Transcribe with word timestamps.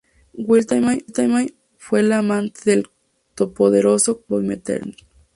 Wilhelmine, 0.33 1.53
fue 1.77 2.01
la 2.01 2.17
amante 2.17 2.61
del 2.65 2.87
todopoderoso 3.35 4.21
Klemens 4.23 4.27
von 4.29 4.47
Metternich. 4.47 5.05